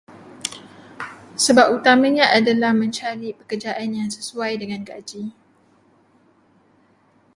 Sebab 1.45 1.67
utamanya 1.77 2.25
adalah 2.37 2.71
mencari 2.81 3.29
pekerjaan 3.39 3.89
yang 3.99 4.09
sesuai 4.15 4.51
dengan 4.61 4.81
gaji. 4.89 5.23